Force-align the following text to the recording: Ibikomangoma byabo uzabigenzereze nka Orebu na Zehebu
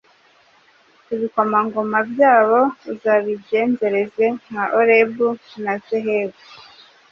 Ibikomangoma 1.13 1.97
byabo 2.11 2.59
uzabigenzereze 2.91 4.25
nka 4.43 4.63
Orebu 4.79 5.27
na 5.63 5.73
Zehebu 5.85 6.39